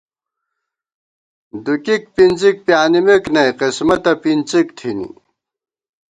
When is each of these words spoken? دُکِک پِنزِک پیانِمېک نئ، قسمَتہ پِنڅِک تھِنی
دُکِک 1.63 2.03
پِنزِک 2.15 2.57
پیانِمېک 2.65 3.23
نئ، 3.33 3.49
قسمَتہ 3.59 4.13
پِنڅِک 4.21 4.67
تھِنی 4.77 5.09